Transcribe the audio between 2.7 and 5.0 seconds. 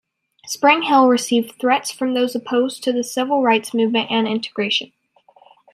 to the civil rights movement and integration.